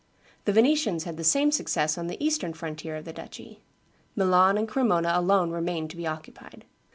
The 0.45 0.51
Venetians 0.51 1.03
had 1.03 1.17
the 1.17 1.23
same 1.23 1.51
success 1.51 1.95
on 1.95 2.07
the 2.07 2.17
eastern 2.19 2.53
frontier 2.53 2.95
of 2.95 3.05
the 3.05 3.13
duchy. 3.13 3.61
Milan 4.15 4.57
and 4.57 4.67
Cremona 4.67 5.11
alone 5.13 5.51
remained 5.51 5.91
to 5.91 5.95
be 5.95 6.07
occupied. 6.07 6.65